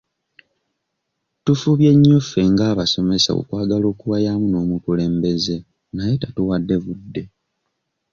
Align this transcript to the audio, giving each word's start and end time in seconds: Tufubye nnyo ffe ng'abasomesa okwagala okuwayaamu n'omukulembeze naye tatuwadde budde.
Tufubye 1.43 1.89
nnyo 1.95 2.19
ffe 2.23 2.41
ng'abasomesa 2.51 3.29
okwagala 3.39 3.85
okuwayaamu 3.93 4.47
n'omukulembeze 4.49 5.57
naye 5.95 6.13
tatuwadde 6.21 6.75
budde. 6.83 7.23